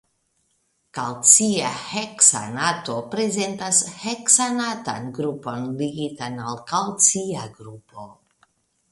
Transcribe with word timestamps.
Kalcia 0.97 1.73
heksanato 1.89 2.95
prezentas 3.11 3.81
heksanatan 4.05 5.05
grupon 5.17 5.67
ligitan 5.83 6.41
al 6.53 6.57
kalcia 6.73 7.45
grupo. 7.61 8.07